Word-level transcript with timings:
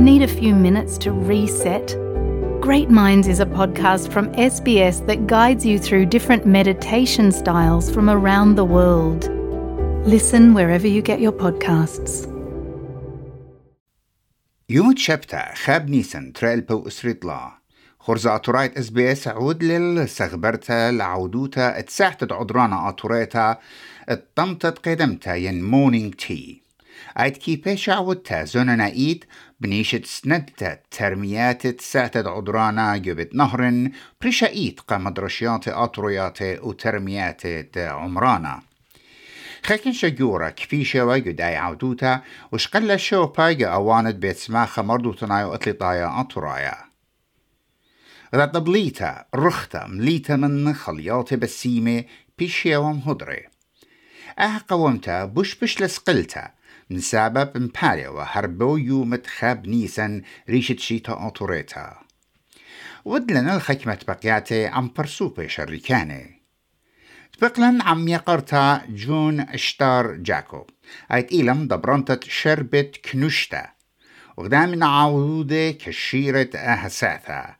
Need 0.00 0.22
a 0.22 0.28
few 0.28 0.54
minutes 0.54 0.98
to 0.98 1.12
reset? 1.12 1.96
Great 2.60 2.90
Minds 2.90 3.28
is 3.28 3.40
a 3.40 3.46
podcast 3.46 4.12
from 4.12 4.32
SBS 4.52 5.06
that 5.06 5.26
guides 5.26 5.64
you 5.64 5.78
through 5.78 6.06
different 6.06 6.44
meditation 6.46 7.32
styles 7.32 7.90
from 7.90 8.10
around 8.10 8.56
the 8.56 8.64
world. 8.64 9.22
Listen 10.14 10.54
wherever 10.54 10.86
you 10.86 11.02
get 11.02 11.20
your 11.20 11.32
podcasts. 11.32 12.26
يوم 14.68 14.96
شبتا 14.96 15.54
خاب 15.54 15.90
نيسن 15.90 16.32
تريل 16.32 16.60
بو 16.60 16.88
اسريطلا 16.88 17.52
خرزة 17.98 18.34
أطوريت 18.34 18.78
اس 18.78 18.90
بي 18.90 19.12
اس 19.12 19.28
عود 19.28 19.64
للسغبرتا 19.64 20.90
لعودوتا 20.90 21.78
اتساحت 21.78 22.32
عدرانا 22.32 22.88
أطوريتا 22.88 23.58
الطمتت 24.10 24.88
قدمتا 24.88 25.34
ين 25.34 25.64
مونينج 25.64 26.14
تي 26.14 26.62
ايد 27.19 27.37
كي 27.37 27.55
بيش 27.55 27.89
عودتا 27.89 28.43
زوننا 28.43 28.87
ايد 28.87 29.25
بنيشت 29.59 30.05
سندتا 30.05 30.77
ترميات 30.91 31.67
تساعتد 31.67 32.27
عدرانا 32.27 32.97
جبت 32.97 33.35
نهرن 33.35 33.91
بريشا 34.21 34.47
ايد 34.47 34.79
قمدرشيات 34.79 35.67
أطريات 35.67 36.41
وترميات 36.41 37.41
عمرانا 37.77 38.61
خاكن 39.63 39.91
شجورة 39.91 40.49
كفيشة 40.49 41.05
وجداي 41.05 41.55
عودوتا 41.55 42.21
وشقل 42.51 42.99
شو 42.99 43.25
بايجا 43.25 43.67
أواند 43.67 44.19
بيت 44.19 44.37
سماخة 44.37 44.81
مردو 44.81 45.13
تنايو 45.13 45.53
أطلطايا 45.53 46.19
أطرايا 46.19 46.75
رطبليتا 48.35 49.25
رختا 49.35 49.87
مليتا 49.87 50.35
من 50.35 50.73
خليات 50.73 51.33
بسيمة 51.33 52.03
بيشيا 52.37 52.77
ومهدري 52.77 53.47
آه 54.39 54.61
قومتا 54.67 55.25
بش 55.25 55.55
بش 55.55 55.81
لسقلتا 55.81 56.51
سبب 56.99 57.57
مبالي 57.57 58.07
وهربو 58.07 58.77
يومت 58.77 59.27
خاب 59.27 59.67
نيسن 59.67 60.21
ريشت 60.49 60.79
شيتا 60.79 61.27
أطوريتا. 61.27 61.97
ودلن 63.05 63.49
الخكمة 63.49 63.97
بقياتي 64.07 64.67
عم 64.67 64.91
برسوبة 64.97 65.47
شركاني 65.47 66.41
تبقلن 67.33 67.81
عم 67.81 68.07
يقرتا 68.07 68.81
جون 68.89 69.39
اشتار 69.39 70.15
جاكو 70.15 70.67
أيت 71.13 71.31
إيلم 71.31 71.67
دبرنتت 71.67 72.23
شربت 72.23 72.97
كنوشتا. 73.11 73.67
وقدام 74.37 74.83
عودة 74.83 75.71
كشيرة 75.71 76.49
أهساثا. 76.55 77.55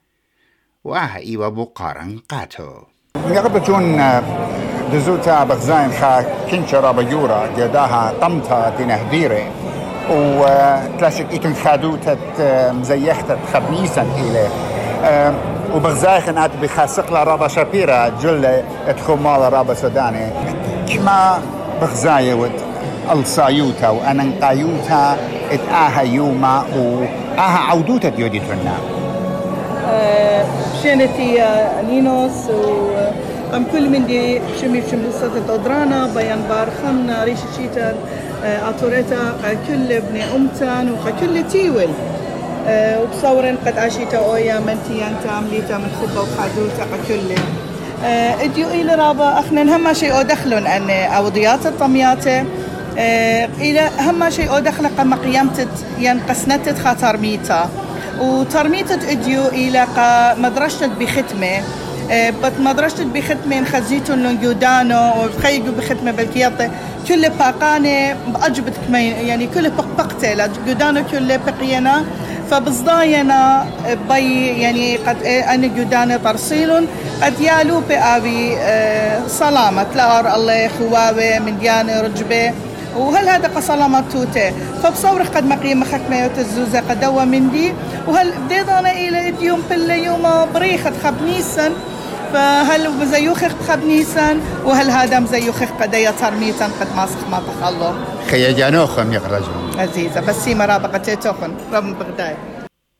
وآها 0.84 1.18
إيوا 1.18 1.50
بقارن 1.50 2.20
قاتو. 2.30 2.84
يقرب 3.16 3.64
جون 3.64 4.00
دزوتا 4.94 5.44
بغزاين 5.44 5.92
خا 5.92 6.26
كنشرا 6.52 6.92
بيورا 6.92 7.50
جداها 7.58 8.14
طمتا 8.22 8.74
تنهديري 8.78 9.44
وتلاشك 10.12 11.26
إيكن 11.32 11.54
خادوتة 11.54 12.18
مزيختة 12.72 13.38
خبنيسا 13.54 14.06
إليه. 14.18 14.50
وبغزايخن 15.76 16.38
أت 16.38 16.52
بخاسق 16.62 17.14
رابا 17.14 17.48
شابيرا 17.48 18.12
جل 18.22 18.62
اتخمال 18.88 19.54
رابا 19.54 19.74
سوداني. 19.74 20.28
كما 20.90 21.40
بغزايوت 21.82 22.52
ألصايوتا 23.12 24.14
نقايوتا 24.14 25.18
إت 25.52 25.60
آها 25.72 26.02
يوما 26.02 26.64
واها 26.76 27.60
عودوتا 27.70 28.10
ديودي 28.10 28.40
ترنا. 28.40 28.78
شنتي 30.84 31.44
نينوس 31.90 32.50
و 32.50 33.01
أم 33.56 33.66
كل 33.72 33.90
من 33.90 34.06
دي 34.08 34.42
شمي 34.62 34.82
شمي 34.92 35.10
صوت 35.22 35.60
درانا 35.66 36.08
بيان 36.16 36.42
بار 36.50 36.70
خمنا 36.84 37.24
ريش 37.24 37.40
شيتا 37.58 37.96
آتوريتا 38.44 39.36
كل 39.68 39.92
ابن 39.92 40.22
أمتان 40.36 40.92
وكل 40.92 41.48
تيول. 41.52 41.90
وبصورن 42.70 43.58
قد 43.66 43.78
عشيتا 43.78 44.18
أويا 44.18 44.60
منتيان 44.60 45.16
تعمليتا 45.24 45.78
من 45.78 45.92
خبة 46.02 46.22
وخادوتا 46.22 46.86
كل. 47.08 47.36
إديو 48.44 48.68
إلى 48.68 48.96
رابا 48.96 49.40
اخنا 49.40 49.76
هم 49.76 49.94
شيء 49.94 50.18
أو 50.18 50.22
دخلون 50.22 50.68
أن 50.68 50.90
اوضيات 50.90 51.66
الطمياتة 51.66 52.46
إلى 53.62 53.90
هم 54.00 54.30
شيء 54.30 54.50
أو 54.50 54.60
دخل 54.60 54.88
قم 54.98 55.14
قيامتت 55.14 55.68
ين 56.00 56.20
قسنتت 56.30 56.80
خاطر 56.80 57.18
ميتا 57.18 57.70
وترميتت 58.22 59.04
إديو 59.04 59.48
إلى 59.48 59.88
مدرشتت 60.38 60.90
بختمه 61.00 61.62
بس 62.12 62.52
مدرشتت 62.60 63.06
بختمه 63.06 63.66
خزيتون 63.66 64.24
لونجودانو 64.24 65.26
وخيجو 65.26 65.72
بختمه 65.72 66.12
بالكياطة. 66.12 66.70
كل 67.08 67.30
باقانه 67.30 68.16
باجبت 68.28 68.74
كمين 68.88 69.14
يعني 69.14 69.48
كل 69.48 69.70
بقبقته 69.70 70.48
جودانو 70.68 71.04
كل 71.12 71.38
بقينا. 71.38 72.06
فبصداينا 72.52 73.66
بي 74.10 74.48
يعني 74.48 74.98
قد 74.98 75.24
أنا 75.24 75.68
جداني 75.68 76.18
ترسيل 76.18 76.88
قد 77.24 77.40
يالو 77.40 77.80
بأبي 77.90 78.58
سلامة. 79.28 79.86
لار 79.96 80.36
الله 80.36 80.68
خواوي 80.68 81.40
من 81.40 81.60
دياني 81.60 82.00
رجبة. 82.02 82.54
وهل 82.98 83.30
هذا 83.30 83.48
قصلامة 83.48 84.04
توتي 84.14 84.52
فبصور 84.84 85.24
قد 85.24 85.46
مقيم 85.46 85.80
مخكمة 85.80 86.32
الزوزة 86.38 86.80
قد 86.90 87.00
دوا 87.00 87.24
من 87.24 87.52
دي 87.52 87.74
وهل 88.08 88.32
بديضانا 88.46 88.92
إلى 88.92 89.32
ديوم 89.32 89.62
بل 89.70 89.90
يوم 89.90 90.28
بريخة 90.54 90.92
خبنيسا 91.04 91.72
فهل 92.34 92.90
مزيوخخ 92.90 93.52
خبنيسا 93.68 94.40
وهل 94.66 94.90
هذا 94.90 95.20
مزيوخخ 95.20 95.72
قد 95.82 95.94
يترميتا 95.94 96.66
قد 96.66 96.96
ماسخ 96.96 97.28
ما 97.32 97.40
تخلو 97.40 97.94
خيا 98.32 98.52
جانوخم 98.52 99.14
يخرجون 99.14 99.80
عزيزة 99.80 100.22
بس 100.22 100.36
سيما 100.36 100.66
رابقة 100.66 100.98
تيتوخن 100.98 101.56
رب 101.74 102.00
بغداد 102.00 102.38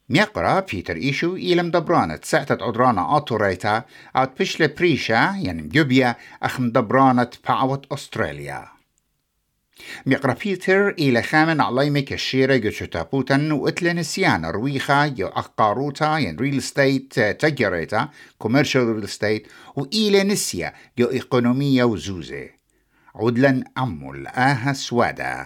ميقرا 0.10 0.60
بيتر 0.60 0.96
إيشو 0.96 1.36
إيلم 1.36 1.72
دبرانة 1.72 2.20
سعتت 2.24 2.62
عدرانا 2.62 3.18
أطوريتا 3.18 3.84
أو 4.16 4.28
بشلة 4.40 4.70
بريشا 4.78 5.36
يعني 5.42 5.62
مجوبيا 5.62 6.16
أخم 6.44 6.70
دبرانة 6.70 7.28
باوت 7.48 7.86
أستراليا 7.92 8.81
ميقرأ 10.06 10.36
بيتر 10.44 10.90
إلى 10.90 11.22
خامن 11.22 11.62
عليمي 11.62 12.02
كشيرة 12.02 12.56
جوشو 12.56 12.86
تابوتن 12.86 13.52
وإتلن 13.52 13.96
نسيان 13.96 14.46
رويخا 14.46 15.14
يو 15.18 15.28
أقاروتا 15.28 16.18
ين 16.18 16.36
ريل 16.40 16.62
ستيت 16.62 17.20
تجاريتا 17.20 18.10
كوميرشال 18.38 18.96
ريل 18.96 19.10
ستيت 19.10 19.48
وإلى 19.76 20.24
نسيا 20.24 20.74
يو 20.98 21.08
إقونومية 21.08 21.84
وزوزة. 21.84 22.50
عدلن 23.16 23.64
أمول 23.78 24.28
آها 24.28 24.74
سوادا. 24.74 25.46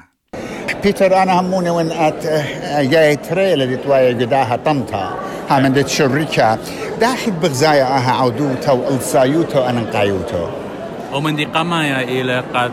بيتر 0.84 1.23
أنا 1.23 1.40
هموني 1.40 1.69
وين 1.69 1.91
ات 1.91 2.28
جاي 2.85 3.16
تريل 3.16 3.62
اللي 3.62 3.78
تواي 3.78 4.13
قداها 4.13 4.56
طمتا 4.56 5.19
ها 5.50 5.59
من 5.59 5.73
دت 5.73 5.88
شركة 5.88 6.59
داخل 7.00 7.31
بغزايا 7.31 7.84
أها 7.84 8.12
عودوتا 8.12 8.72
والصايوتو 8.72 9.59
أنا 9.59 9.81
نقايوتو. 9.81 10.64
ومن 11.15 11.35
دي 11.35 11.45
قمايا 11.45 12.01
إلى 12.01 12.43
قد 12.53 12.71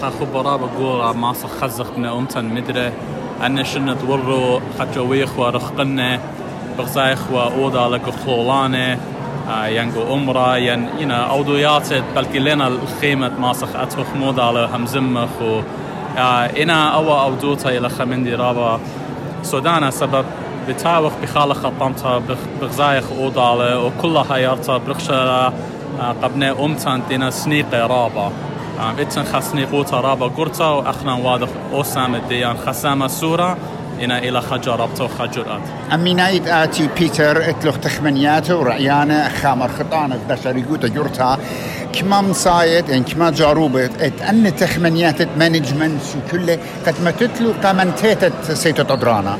خاخو 0.00 0.24
برابا 0.34 0.68
قورا 0.78 1.12
ماسا 1.12 1.48
خزق 1.48 1.98
من 1.98 2.04
أمتن 2.04 2.44
مدري 2.44 2.92
أن 3.46 3.64
شنة 3.64 3.96
ورو 4.08 4.60
خجويخ 4.78 5.38
ورخقنا 5.38 6.20
بغزايخ 6.78 7.30
وأودا 7.32 7.88
لك 7.88 8.02
خلولانه 8.26 8.98
ينقو 9.66 10.14
أمرا. 10.14 10.56
ين 10.56 10.88
ينا 10.98 11.30
أودويات 11.30 11.94
بلكي 12.16 12.38
لنا 12.38 12.66
الخيمة 12.68 13.32
ماسخ 13.38 13.76
أتوخ 13.76 14.06
مودا 14.16 14.42
على 14.42 14.68
همزمخ 14.74 15.42
و 15.42 15.60
إنا 16.62 16.94
أوا 16.94 17.24
أودوتا 17.24 17.78
إلى 17.78 17.88
خمندي 17.88 18.34
رابا. 18.34 18.80
سودانا 19.42 19.90
سبب 19.90 20.24
بتاوخ 20.68 21.12
بخالة 21.22 21.54
خطمتا 21.54 22.22
بغزايخ 22.60 23.04
أودالة 23.18 23.84
وكلها 23.84 24.36
هيارتا 24.36 24.76
برخشة 24.76 25.52
قبنا 26.22 26.64
أمتان 26.64 27.02
دينا 27.08 27.30
سنيقة 27.30 27.86
رابا. 27.86 28.32
إتن 28.98 29.24
خسني 29.24 29.64
قوتا 29.64 30.00
رابا 30.00 30.26
قرتا 30.26 30.64
وأخنا 30.64 31.14
واضح 31.14 31.48
أوسام 31.72 32.14
الديان 32.14 32.56
خسامة 32.58 33.06
سورة 33.06 33.56
إنا 34.02 34.18
إلى 34.18 34.40
خجربتو 34.40 35.08
خجرات 35.08 35.60
أمينايت 35.94 36.48
آتي 36.48 36.88
بيتر 36.98 37.50
اتلوخ 37.50 37.78
تخمنياته 37.78 38.56
ورعيانه 38.56 39.28
خامر 39.28 39.68
خطانة 39.68 40.18
بشري 40.28 40.62
قوتا 40.62 40.88
جرتا 40.88 41.38
كما 41.92 42.20
مصايد 42.20 42.88
يعني 42.88 43.04
كما 43.04 43.30
جاروبت 43.30 43.90
ات 44.00 44.22
ان 44.22 44.56
تخمنيات 44.56 45.38
مانجمنت 45.38 46.02
وكله 46.16 46.58
قد 46.86 46.94
ما 47.04 47.10
تتلو 47.10 47.52
قامنتيت 47.62 48.32
سيتو 48.52 48.82
تدرانا. 48.82 49.38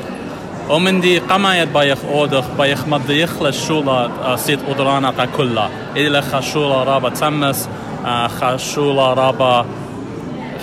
ومن 0.69 1.01
دي 1.01 1.19
قمايت 1.19 1.67
بايخ 1.69 1.97
أودخ 2.05 2.45
بايخ 2.57 2.87
مضي 2.87 3.23
يخلص 3.23 3.67
شولا 3.67 4.09
سيت 4.35 4.59
أدرانا 4.69 5.13
كلها 5.37 5.69
إلى 5.95 6.21
خشولا 6.21 6.83
رابا 6.83 7.09
تمس 7.09 7.69
خشولا 8.41 9.13
رابا 9.13 9.65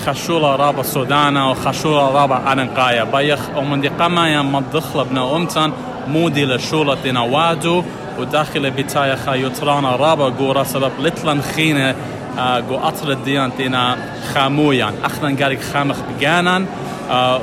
خشولا 0.07 0.57
رابا 0.57 0.83
سودانا 0.83 1.51
وخشولا 1.51 2.09
رابا 2.11 2.53
أنقايا. 2.53 3.05
بايخ 3.05 3.41
ومن 3.57 3.81
دي 3.81 3.89
قمايا 3.89 4.43
مضخلة 4.43 5.03
بنا 5.03 5.37
أمتن 5.37 5.73
مودي 6.09 6.45
لشولا 6.45 6.95
دينا 7.03 7.21
وادو 7.21 7.83
وداخل 8.19 8.71
بتايا 8.71 9.17
خا 9.17 9.35
يترانا 9.35 9.97
رابا 9.97 10.25
قورا 10.25 10.65
سبب 10.65 10.93
لتلن 11.01 11.41
خينة 11.43 11.95
جو 12.37 12.77
أطر 12.77 13.11
الديان 13.11 13.57
تينا 13.57 13.97
خامويا 14.35 14.93
أخنا 15.05 15.29
نقارك 15.29 15.63
خامخ 15.63 15.97
بجانا 16.01 16.65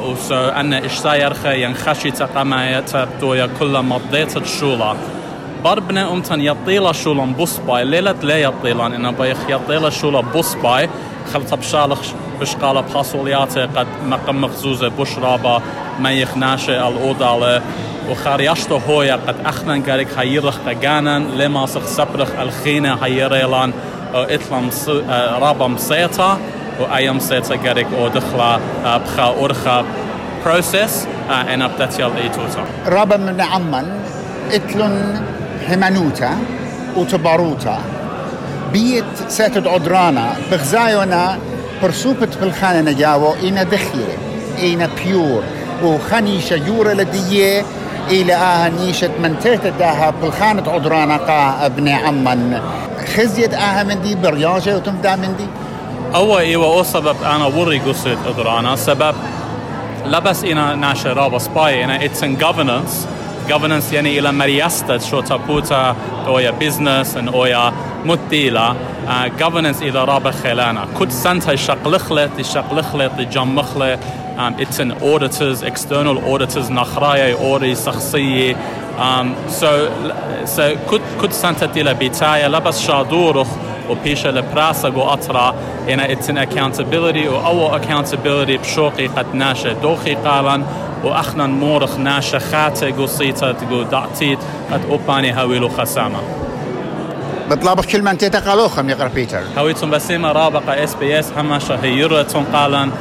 وسو 0.03 0.35
أنا 0.35 0.85
إش 0.85 0.91
سايرخ 0.91 1.45
ينخشي 1.45 2.11
تقامايا 2.11 2.79
تبتويا 2.79 3.49
كل 3.59 3.81
مضيت 3.81 4.37
الشولة 4.37 4.95
بربنا 5.63 6.11
أمتن 6.11 6.41
يطيلا 6.41 6.91
شولن 6.91 7.33
بوسباي. 7.33 7.85
ليلة 7.85 8.15
لا 8.21 8.37
يطيلان 8.37 8.93
إنا 8.93 9.11
بيخ 9.11 9.37
يطيلا 9.49 9.89
شولة 9.89 10.21
بوسباي. 10.21 10.89
خلط 11.33 11.53
بشالخ 11.53 11.99
بشقالة 12.41 12.81
بحصولياتي 12.81 13.61
قد 13.61 13.87
مقم 14.05 14.41
مخزوزة 14.41 14.87
بشرابة 14.87 15.61
ما 15.99 16.11
يخناشي 16.11 16.87
الأودالة 16.87 17.61
وخارياشتو 18.09 18.77
هويا 18.77 19.19
قد 19.27 19.35
أخنا 19.45 19.75
نقارك 19.75 20.07
هيرخ 20.17 20.57
قانا 20.83 21.19
لما 21.19 21.65
سخ 21.65 21.85
سبرخ 21.85 22.29
الخينة 22.41 22.93
هيريلان 22.93 23.73
إتلام 24.15 24.69
رابا 25.41 25.67
مسيطة 25.67 26.37
وأيام 26.79 27.19
سيطة 27.19 27.55
قارك 27.67 27.87
أو 27.99 28.07
دخلا 28.07 28.59
بخا 28.97 29.23
أورخا 29.23 29.85
بروسيس 30.45 31.07
أنا 31.29 31.67
بتاتيال 31.67 32.11
إيتوتا 32.17 32.65
رابا 32.87 33.17
من 33.17 33.41
عمان 33.41 33.99
إتلون 34.51 35.21
همانوتا 35.69 36.37
وتباروتا 36.95 37.79
بيت 38.73 39.05
ساتد 39.27 39.67
عدرانا 39.67 40.33
بغزايونا 40.51 41.37
برسوبت 41.83 42.37
بالخانة 42.37 42.91
نجاوو 42.91 43.33
إنا 43.43 43.63
دخلة 43.63 44.07
إنا 44.63 44.89
بيور. 45.03 45.43
وخنيشة 45.83 46.55
يورا 46.55 46.93
لدية 46.93 47.65
إلى 48.09 48.33
آها 48.33 48.69
نيشة 48.69 49.09
من 49.23 49.35
داها 49.79 50.13
بالخانة 50.21 50.71
عدرانا 50.71 51.17
قا 51.17 51.65
ابن 51.65 51.87
عمان 51.87 52.61
خزيت 53.15 53.53
آها 53.53 53.83
من 53.83 54.01
دي 54.01 54.15
برياجة 54.15 54.75
وتمدا 54.75 55.15
من 55.15 55.35
دي 55.37 55.47
أول 56.15 56.39
إيوة 56.39 56.65
أو 56.65 56.83
سبب. 56.83 57.15
أنا 57.23 57.45
وري 57.45 57.79
قصة 57.79 58.17
عدرانا 58.27 58.75
سبب 58.75 59.15
لبس 60.05 60.43
إنا 60.43 60.75
ناشا 60.75 61.13
رابا 61.13 61.37
سباي. 61.37 61.83
إنا 61.83 61.99
it's 61.99 62.21
in 62.21 62.43
governance. 62.43 63.07
Governance 63.49 63.93
يعني 63.93 64.19
إلى 64.19 64.31
مريستة 64.31 64.97
شو 64.97 65.21
تابوتا 65.21 65.95
أويا 66.27 66.53
business 66.59 67.07
and 67.17 67.33
أويا 67.33 67.73
متيلا. 68.05 68.73
uh, 69.07 69.41
governance 69.41 69.81
إلى 69.81 70.05
رابا 70.05 70.31
خلانا 70.31 70.87
كل 70.99 71.11
سنة 71.11 71.51
يشقلخلت 71.51 72.31
يشقلخلت 72.39 73.11
يجمخلت 73.19 73.99
um, 74.37 74.61
it's 74.61 74.79
an 74.79 74.91
auditors 74.91 75.63
external 75.63 76.17
auditors 76.33 76.71
نخرايا 76.71 77.35
أوري 77.35 77.75
شخصية. 77.75 78.55
Um, 78.97 79.35
so 79.49 79.89
so 80.45 80.61
كل 80.89 80.99
كل 81.21 81.31
سنة 81.31 81.53
تيلا 81.73 81.93
بيتايا 81.93 82.47
لبس 82.47 82.79
شادورخ 82.81 83.47
وبيشا 83.89 84.27
لبراسا 84.27 84.89
جو 84.89 85.01
أطرا 85.01 85.55
إنا 85.89 86.07
it's 86.15 86.27
an 86.27 86.37
accountability 86.37 87.27
أو 87.27 87.79
accountability 87.79 88.59
بشوقي 88.61 89.07
قد 89.07 89.35
ناشا 89.35 89.73
دوخي 89.73 90.15
قالن 90.15 90.65
وأخنا 91.03 91.47
مورخ 91.47 91.97
ناشا 91.97 92.39
خاتة 92.39 92.91
قصيتا 93.03 93.51
تقو 93.51 93.83
دعتيت 93.83 94.39
قد 94.71 94.81
أوباني 94.89 95.31
هاويلو 95.31 95.69
خسامة 95.69 96.19
بطلابك 97.49 97.85
كلمة 97.85 98.11
أنت 98.11 98.25
تقالوخم 98.25 98.89
يقرأ 98.89 99.07
بيتر 99.07 99.41
هاويتون 99.57 99.89
بسيما 99.89 100.31
رابقة 100.31 100.83
اس 100.83 100.95
بي 100.95 101.19
اس 101.19 101.31
هما 101.37 101.59
شهيرتون 101.59 102.43
قالن 102.53 102.91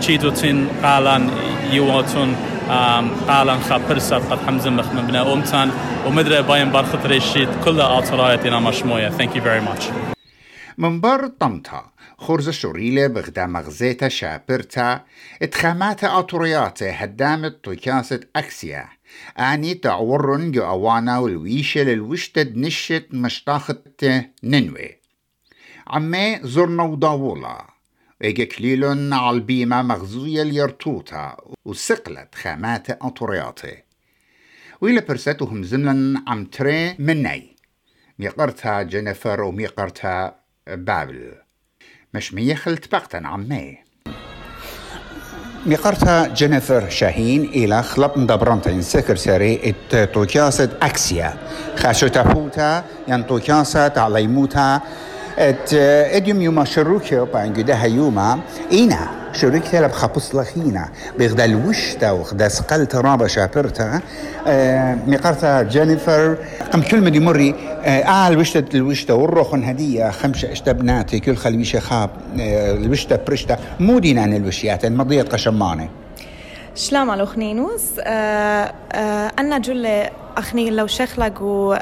تشيدوتين 0.00 0.68
قالن 0.82 1.30
يوتون 1.72 2.36
قالن 3.28 3.60
خابرسة 3.60 4.16
قد 4.18 4.38
حمزن 4.46 4.76
لخ 4.76 4.92
من 4.92 5.06
بنا 5.06 5.32
أمتان 5.32 5.70
ومدري 6.06 6.42
باين 6.42 6.72
برخط 6.72 7.06
ريشيت 7.06 7.48
كل 7.64 7.80
آترايتنا 7.80 8.60
مشموية 8.60 9.10
thank 9.10 9.34
you 9.34 9.40
very 9.40 9.60
much. 9.68 9.84
من 10.78 11.00
بر 11.00 11.26
طمطا 11.26 11.90
خرز 12.18 12.48
الشريلة 12.48 13.06
بغدا 13.06 13.46
مغزيتا 13.46 14.08
شابرتا 14.08 15.00
اتخامات 15.42 16.04
أطريات 16.04 16.82
هدامت 16.82 17.64
طيكاسة 17.64 18.20
أكسيا 18.36 18.88
أني 19.38 19.74
تعورن 19.74 20.50
جو 20.52 20.62
أوانا 20.62 21.18
والويشة 21.18 21.82
للوشتد 21.82 22.56
نشت 22.56 23.06
مشتاخت 23.12 24.06
ننوي 24.44 25.00
عمي 25.86 26.40
زرنا 26.42 26.82
وداولا 26.82 27.66
كليلون 28.22 29.12
على 29.12 29.36
البيمة 29.36 29.82
مغزوية 29.82 30.42
اليرتوتا 30.42 31.36
وسقلت 31.64 32.34
خامات 32.34 32.90
أطرياتي 32.90 33.82
وإلى 34.80 35.00
برستهم 35.00 35.62
زملا 35.62 36.22
عم 36.26 36.44
تري 36.44 36.96
مني 36.98 37.56
ميقرتها 38.18 38.82
جينيفر 38.82 39.42
وميقرتها 39.42 40.40
بابل. 40.66 41.32
مش 42.14 42.34
ميخلت 42.34 42.92
بقتا 42.92 43.16
عمي 43.16 43.78
ميقرتها 45.66 46.28
جينيفر 46.28 46.88
شاهين 46.88 47.44
إلى 47.44 47.82
خلب 47.82 48.18
مدبرنتا 48.18 48.80
سكرتاري 48.80 49.74
ات 49.90 50.14
توكاسة 50.14 50.70
أكسيا 50.82 51.38
خاشو 51.76 52.08
تفوتا 52.08 52.84
ين 53.08 53.26
توكاسة 53.26 53.88
عليموتا 55.38 55.50
ات 55.50 55.74
اديوم 56.14 56.42
يوما 56.42 56.64
شروكيو 56.64 57.24
بانجده 57.24 57.84
يوما 57.84 58.40
إينا 58.72 59.08
شركة 59.32 59.86
بخبص 59.86 60.34
لخينا 60.34 60.88
بغدا 61.18 61.44
الوشتا 61.44 62.10
وغدا 62.10 62.48
سقلت 62.48 62.94
رابا 62.94 63.26
شابرتا 63.26 64.00
آه 64.46 64.98
مقرتا 65.06 65.62
جينيفر 65.62 66.36
قم 66.72 66.82
كل 66.82 67.00
مدي 67.00 67.20
مري 67.20 67.54
آه 67.84 68.28
الوشتا 68.28 68.64
الوشتا 68.74 69.14
والروخن 69.14 69.64
هدية 69.64 70.10
خمسة 70.10 70.52
اشتا 70.52 70.72
بناتي 70.72 71.20
كل 71.20 71.36
خلويشة 71.36 71.78
خاب 71.80 72.10
آه 72.40 72.74
الوشتا 72.74 73.18
برشتا 73.28 73.58
مو 73.80 73.98
دينا 73.98 74.22
عن 74.22 74.36
الوشيات 74.36 74.86
مضية 74.86 75.22
قشماني 75.22 75.88
شلام 76.80 77.10
على 77.10 77.26
خنينوس 77.26 77.82
آه 77.98 78.74
آه 78.92 79.32
أنا 79.38 79.58
جل 79.58 79.86
أخني 80.36 80.70
لو 80.70 80.86
شخلق 80.86 81.42
و 81.42 81.72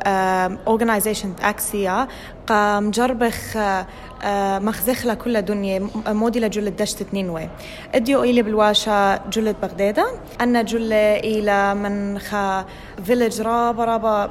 أورجنايزيشن 0.66 1.34
أكسيا 1.42 2.08
قام 2.46 2.90
جربخ 2.90 3.56
آه 3.56 4.58
مخزخلة 4.58 5.14
كل 5.14 5.42
دنيا 5.42 5.88
موديلا 6.06 6.48
جلد 6.48 6.76
دشت 6.76 7.02
تنينوي 7.02 7.48
إديو 7.94 8.22
إلي 8.22 8.42
بالواشا 8.42 9.20
جلد 9.32 9.56
بغدادة. 9.62 10.06
أنا 10.40 10.62
جل 10.62 10.92
إلى 10.92 11.74
من 11.74 12.18
خا 12.18 12.64
فيلج 13.04 13.40
رابا 13.40 13.84
رابا 13.84 14.30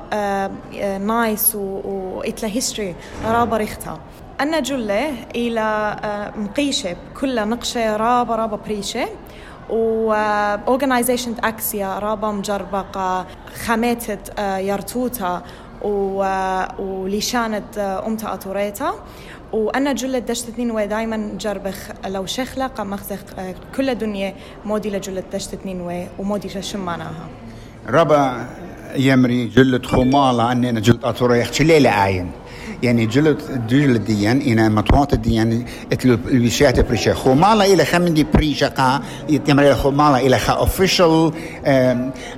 نايس 0.97 1.55
وإتلا 1.55 2.49
هيستوري 2.49 2.95
رابا 3.25 3.57
ريختا 3.57 3.99
أنا 4.41 4.59
جلة 4.59 5.13
إلى 5.35 5.95
مقيشة 6.35 6.95
كل 7.21 7.49
نقشة 7.49 7.97
رابا 7.97 8.35
رابا 8.35 8.59
بريشة. 8.65 9.07
و 9.69 10.13
اورجنايزيشن 10.67 11.35
اكسيا 11.43 11.99
رابا 11.99 12.31
مجربقة 12.31 13.25
خميتت 13.65 14.39
يرتوتا 14.39 15.41
وليشانت 16.79 17.77
أمتا 18.07 18.33
أتوريتا. 18.33 18.93
وأنا 19.53 19.93
جلة 19.93 20.19
دشت 20.19 20.49
اثنين 20.49 20.71
وي 20.71 20.87
دايما 20.87 21.31
جربخ 21.39 21.77
لو 22.05 22.25
شخلة 22.25 22.67
قام 22.67 22.89
مخزخ 22.89 23.19
كل 23.77 23.89
الدنيا 23.89 24.33
مودي 24.65 24.89
لجلة 24.89 25.23
دشت 25.33 25.53
اثنين 25.53 25.81
وي 25.81 26.07
ومودي 26.19 26.61
شماناها 26.61 27.27
ربا 27.89 28.45
يمري 28.95 29.45
جلة 29.45 29.81
خمالة 29.87 30.51
أننا 30.51 30.79
جلة 30.79 30.99
أتوريخ 31.03 31.61
ليلة 31.61 32.05
آين. 32.05 32.31
يعني 32.83 33.05
جلد 33.05 33.67
جلد 33.69 34.05
ديان 34.05 34.41
إنا 34.41 34.69
مطوات 34.69 35.15
ديان 35.15 35.65
إتلو 35.91 36.17
الوشيات 36.31 36.79
بريشة 36.87 37.13
خمالة 37.13 37.73
إلى 37.73 37.85
خمندي 37.85 38.27
بريشة 38.33 38.67
قا 38.67 39.01
يتمر 39.29 39.73
خمالة 39.73 40.27
إلى 40.27 40.37
خا 40.39 40.65
official 40.65 41.33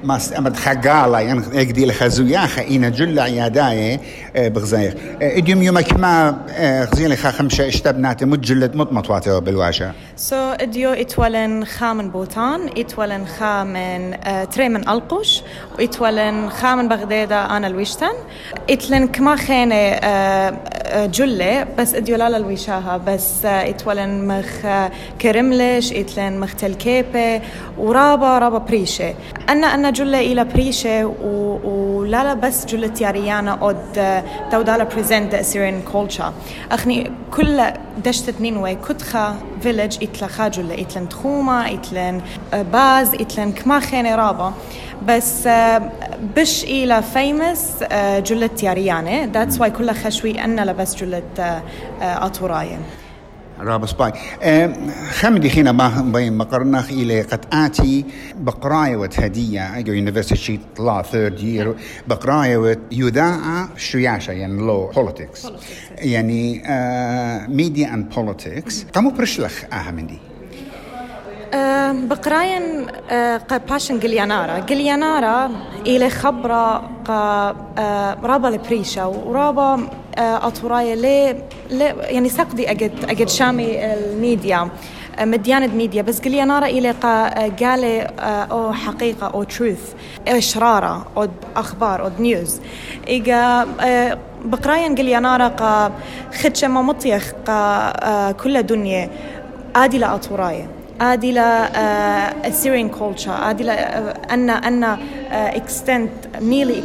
ما 0.04 0.20
أمد 0.38 0.56
خقالة 0.56 1.20
يعني 1.20 1.42
اقدي 1.54 1.84
إلى 1.84 1.94
خزوياخة 1.94 2.76
إنا 2.76 2.90
جل 2.90 3.20
عياداية 3.20 4.00
بغزاير 4.36 4.98
إديوم 5.22 5.64
يوم 5.64 5.80
كما 5.80 6.38
غزين 6.94 7.16
خا 7.16 7.32
خمسة 7.32 7.68
اشتبنات 7.68 8.24
مد 8.24 8.42
جلد 8.42 8.76
مد 8.76 8.94
مطوات 8.94 9.30
بالواشة 9.30 9.92
so, 10.20 10.34
اديو 10.34 10.90
اتولن 10.90 11.66
خامن 11.66 12.10
بوتان 12.10 12.70
اتولن 12.78 13.26
خامن 13.26 14.18
تريمن 14.52 14.90
القش 14.90 15.44
واتولن 15.80 16.50
خامن 16.50 16.88
بغدادة 16.88 17.58
أنا 17.58 17.68
الويشتن 17.68 18.14
اتلن 18.70 19.08
كما 19.08 19.36
خينة 19.36 19.76
جلة 21.06 21.64
بس 21.78 21.94
اديولالا 21.96 22.38
الويشاها 22.38 22.98
بس 23.08 23.46
اتولن 23.46 24.28
مخ 24.28 24.90
كرملش 25.22 25.94
اتلن 25.94 26.40
مخ 26.40 26.56
تلكيبة 26.56 27.42
ورابا 27.78 28.40
رابا 28.40 28.58
بريشة 28.58 29.14
أنا 29.50 29.68
أنا 29.68 29.90
جلة 29.90 30.20
إلى 30.20 30.44
بريشة 30.44 31.06
و 31.06 31.60
ولا 32.10 32.34
بس 32.34 32.66
جل 32.66 32.94
تياريانا 32.94 33.60
od 33.62 34.00
تودالا 34.52 34.90
present 34.90 35.32
the 35.32 35.38
Assyrian 35.38 35.94
culture. 35.94 36.32
أخني 36.72 37.12
كل 37.32 37.62
دشت 38.06 38.42
نينوي 38.42 38.76
كتخا 38.76 39.36
فيلج 39.62 40.04
إتلا 40.04 40.28
خاجل 40.28 40.72
إتلن 40.72 41.10
تخوما 41.10 41.74
إتلن 41.74 42.22
باز 42.54 43.14
إتلن 43.14 43.52
كما 43.52 43.80
خيني 43.80 44.16
رابا 44.16 44.54
بس 45.08 45.50
بش 46.38 46.64
إلى 46.64 47.02
فيمس 47.02 47.84
جلة 48.18 48.48
تياريانة 48.48 49.32
that's 49.34 49.56
why 49.60 49.68
كل 49.68 49.92
خشوي 49.92 50.44
أنا 50.44 50.62
لبس 50.62 50.96
جلة 50.96 51.62
أطوراية 52.02 52.80
رابس 53.60 53.92
باي 53.92 54.14
خمدي 55.12 55.50
خينا 55.50 56.02
بين 56.02 56.38
مقرناخ 56.38 56.90
إلى 56.90 57.22
قد 57.22 57.46
آتي 57.54 58.06
بقراية 58.36 58.98
وتهدية 58.98 59.78
أجو 59.78 59.94
يونيفرسيتي 59.94 60.60
لا 60.80 61.02
ثيرد 61.02 61.40
يير 61.40 61.76
بقراية 62.08 62.80
يذاع 62.92 63.68
شياشة 63.78 64.32
يعني 64.32 64.62
لو 64.62 64.92
بوليتكس 64.96 65.48
يعني 65.98 66.64
ميديا 67.48 67.94
اند 67.94 68.14
بوليتكس 68.16 68.86
قاموا 68.96 69.12
برشلخ 69.12 69.64
أهم 69.74 70.00
دي 70.00 70.20
بقراين 72.08 72.86
باشن 73.70 74.00
جليانارا 74.00 74.60
جليانارا 74.60 75.52
إلى 75.88 76.10
خبرة 76.10 76.90
قا 77.06 77.52
رابا 78.24 78.48
لبريشا 78.48 79.06
ورابا 79.06 79.90
أطورايا 80.20 80.96
لي 80.96 81.36
يعني 82.00 82.30
سقدي 82.30 82.72
أجد 82.72 82.92
أجد 83.10 83.30
شامي 83.30 83.94
الميديا 83.94 84.70
مديانة 85.22 85.68
ميديا. 85.68 86.02
بس 86.02 86.22
جليانارا 86.22 86.66
إلى 86.66 86.92
قا 86.92 87.30
قالي 87.50 88.02
أو 88.52 88.74
حقيقة 88.74 89.28
أو 89.28 89.44
تروث 89.44 89.94
إشرارة 90.28 91.06
أو 91.18 91.28
أخبار 91.56 92.06
أو 92.06 92.12
نيوز 92.20 92.60
إيجا 93.08 93.68
بقراين 94.46 94.96
جليانارا 94.96 95.48
قا 95.48 95.92
خدشة 96.42 96.68
ما 96.68 96.82
مطيخ 96.82 97.34
كل 98.44 98.64
دنيا. 98.64 99.10
آدلة 99.76 100.16
أطورايا 100.16 100.68
آدلة 101.02 101.66
uh, 101.68 102.48
Assyrian 102.48 102.90
culture. 103.00 103.30
آدلة 103.30 103.76
uh, 103.76 104.34
أن 104.34 104.50
أن 104.50 104.98
uh, 104.98 105.56
extent 105.56 106.10
nearly 106.40 106.84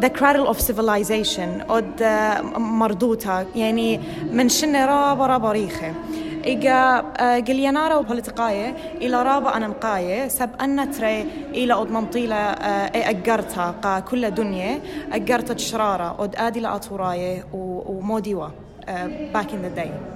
the 0.00 0.10
cradle 0.10 0.46
of 0.48 0.60
civilization 0.60 1.62
od 1.68 2.00
uh, 2.00 2.58
مردوتا. 2.58 3.46
يعني 3.56 4.00
من 4.32 4.48
شنة 4.48 4.86
رابا 4.86 5.26
رابا 5.26 5.52
ريخة. 5.52 5.94
إيجا 6.44 7.02
جليانارا 7.38 7.94
وبوليتقاية 7.94 8.76
إلى 8.94 9.22
رابا 9.22 9.56
أنا 9.56 9.66
نقاية 9.66 10.28
سب 10.28 10.50
أن 10.60 10.90
تري 10.90 11.26
إلى 11.50 11.74
أود 11.74 11.90
ممطيلة 11.90 12.36
أجرتها 12.94 13.74
قا 13.82 14.00
كل 14.00 14.30
دنيا. 14.30 14.80
أجرتها 15.12 15.56
شرارة 15.56 16.16
أود 16.18 16.36
آدلة 16.36 16.76
أطوراية 16.76 17.44
وموديوا 17.52 18.48
back 19.34 19.50
in 19.50 19.62
the 19.62 19.80
day. 19.80 20.15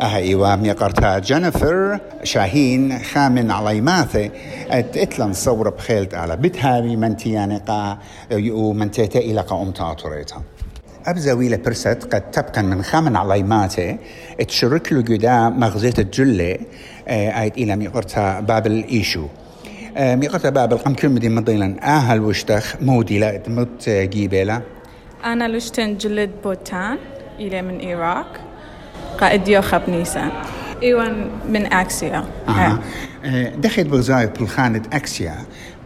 أها 0.00 0.16
إيوا 0.16 0.56
ميقرتها 0.56 1.18
جينيفر 1.18 1.98
شاهين 2.22 2.98
خامن 2.98 3.50
على 3.50 3.80
ماثي 3.80 4.30
إتلن 4.70 5.32
صورة 5.32 5.70
بخيلت 5.70 6.14
على 6.14 6.36
بتهابي 6.36 6.96
منتي 6.96 7.32
يعني 7.32 7.58
قا 7.58 7.98
ومنتيتا 8.32 9.18
إلى 9.18 9.40
قا 9.40 9.62
أم 9.62 9.70
تاطريتا. 9.70 10.42
أبزاويلة 11.06 11.56
برست 11.56 12.14
قد 12.14 12.30
تبقى 12.30 12.62
من 12.62 12.82
خامن 12.82 13.16
على 13.16 13.42
ماتي 13.42 13.98
تشرك 14.48 14.92
له 14.92 15.00
جدا 15.00 15.48
مغزية 15.48 15.94
الجلة. 15.98 16.58
آيت 17.08 17.58
إلى 17.58 17.76
ميقرتها 17.76 18.40
باب 18.40 18.66
الإيشو. 18.66 19.26
ميقرتها 19.98 20.50
باب 20.50 20.72
القم 20.72 20.94
كل 20.94 21.08
مدين 21.08 21.34
مضيلا 21.34 21.76
آهل 21.82 22.20
وشتخ 22.20 22.76
مودي 22.82 23.18
لا 23.18 23.36
تموت 23.36 23.88
جيبيلا. 23.88 24.60
أنا 25.24 25.48
لشتن 25.48 25.96
جلد 25.96 26.30
بوتان 26.44 26.98
إلى 27.38 27.62
من 27.62 27.78
إيراق 27.78 28.26
قائد 29.20 29.60
خب 29.60 29.82
نيسان. 29.88 30.30
إيوان 30.82 31.30
من 31.48 31.72
أكسيا. 31.72 32.24
آه. 32.48 32.78
دخل 33.56 33.84
بغزاي 33.84 34.26
بالخانة 34.26 34.82
أكسيا. 34.92 35.34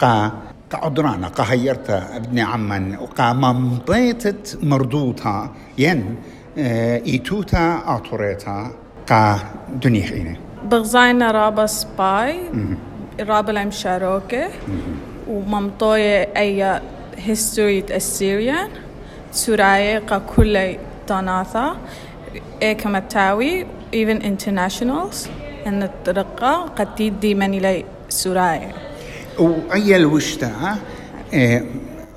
قا 0.01 0.33
قعدرانا 0.71 1.29
قا 1.29 1.45
هيرتا 1.49 2.17
ابن 2.17 2.39
عمان 2.39 2.97
وقا 2.97 3.33
ممضيتت 3.33 4.59
مردوتا. 4.63 5.51
ين 5.79 6.17
إيتوتا 6.59 7.83
اطوريتا 7.87 8.71
قا 9.09 9.39
دنيا 9.83 10.07
خيني 10.07 10.39
بغزاينا 10.65 11.31
رابا 11.31 11.67
سباي. 11.67 12.41
رابا 13.21 13.53
لهم 13.53 13.71
شاروكي 13.71 14.49
وممطوية 15.29 16.29
اي 16.37 16.81
هيستوري 17.19 17.85
السيريان 17.91 18.69
سوراية 19.33 19.99
قا 19.99 20.19
كل 20.19 20.77
تناثا 21.07 21.77
كمتاوي 22.61 23.67
even 23.93 24.23
internationals 24.23 25.29
أن 25.67 25.83
الطرقة 25.83 26.55
قد 26.55 26.95
تدي 26.95 27.35
من 27.35 27.55
إلى 27.55 27.85
سرايا 28.09 28.73
وأي 29.39 29.97
الوشتا 29.97 30.79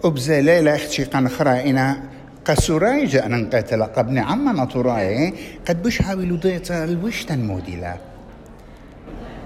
أبزا 0.05 0.41
ليلة 0.41 0.75
أختي 0.75 1.03
قن 1.03 1.27
خرائنا. 1.27 2.03
قسوراي 2.45 3.05
جاء 3.05 3.27
ننقتل 3.27 3.83
قبل 3.83 4.17
عما 4.17 4.51
نطراي 4.51 5.33
قد 5.67 5.83
بش 5.83 6.01
حاولوا 6.01 6.37
ضيطة 6.37 6.83
الوشتا 6.83 7.33
الموديلة؟ 7.33 7.97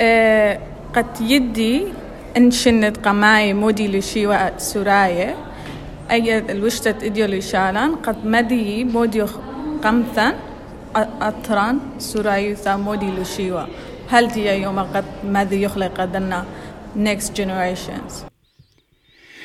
أه 0.02 0.60
قد 0.94 1.22
يدي 1.22 1.88
إنشنت 2.38 2.98
قماي 2.98 3.54
مودي 3.54 3.88
لشيوة 3.88 4.58
سرايا 4.58 5.36
أي 6.12 6.38
الوشتة 6.38 7.06
إديو 7.06 7.42
شالان 7.42 7.96
قد 7.96 8.26
مدي 8.26 8.84
مودي 8.84 9.26
قمثا. 9.84 10.34
أطران 10.96 11.80
سورايوثا 11.98 12.76
مودي 12.76 13.12
لشيوا 13.12 13.66
هل 14.10 14.28
دي 14.28 14.46
يوم 14.46 14.80
قد 14.80 15.06
ماذا 15.24 15.56
يخلق 15.56 16.06
دنا 16.06 16.46
next 16.96 17.30
generations 17.38 18.32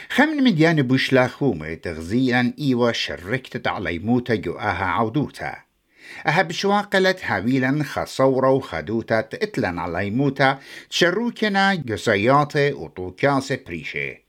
خمن 0.08 0.44
مديان 0.44 0.82
بوشلا 0.82 1.26
خومة 1.28 1.74
تغزيلا 1.74 2.52
إيوا 2.58 2.92
شركت 2.92 3.66
على 3.66 3.98
موتا 3.98 4.34
جواها 4.34 4.84
عودوتا. 4.84 5.56
أها 6.26 6.42
بشواقلت 6.42 7.24
هاويلا 7.24 7.84
خصورة 7.84 8.50
وخدوتا 8.50 9.20
تقتلن 9.20 9.78
على 9.78 10.10
موتا 10.10 10.58
تشروكنا 10.90 11.74
جسياتي 11.74 12.72
وطوكاسة 12.72 13.58
بريشي 13.66 14.25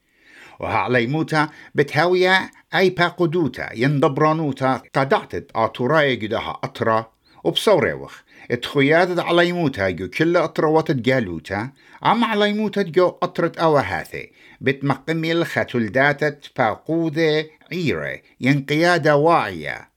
وها 0.60 0.78
على 0.78 1.08
موتا 1.08 1.50
بتهاوية 1.76 2.52
أي 2.76 2.90
باقدوتا 2.90 3.70
يندبرانوتا 3.74 4.82
قدعتت 4.96 5.52
آتوراي 5.56 6.16
جدها 6.16 6.60
أطرا 6.64 7.12
وبصوريوخ. 7.44 8.22
اتخيادت 8.52 9.20
على 9.20 9.50
يموتا 9.50 9.90
جو 9.90 10.08
كل 10.10 10.38
أطروات 10.38 10.92
جالوتا. 10.92 11.70
عم 12.04 12.24
على 12.24 12.50
يموتا 12.50 12.82
جو 12.82 13.18
أطرت 13.24 13.58
أوهاثي. 13.58 14.32
بتمقمل 14.62 15.46
ختلداتت 15.46 16.52
باقودة 16.58 17.46
عيرة. 17.72 18.20
ينقيادة 18.42 19.16
واعية. 19.16 19.90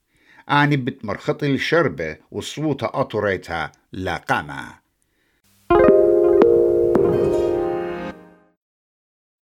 آني 0.49 0.77
بتمرخط 0.77 1.43
الشربة 1.43 2.17
وصوتا 2.31 2.91
أطريتها 2.93 3.71
لا 3.91 4.15
قامة. 4.15 4.80